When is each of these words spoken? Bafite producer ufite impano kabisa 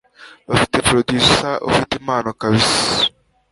Bafite 0.49 0.77
producer 0.87 1.53
ufite 1.69 1.93
impano 2.01 2.29
kabisa 2.39 2.89